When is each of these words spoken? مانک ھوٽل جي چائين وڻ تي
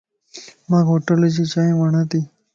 مانک 0.69 0.85
ھوٽل 0.91 1.19
جي 1.33 1.43
چائين 1.51 1.73
وڻ 1.79 1.93
تي 2.11 2.19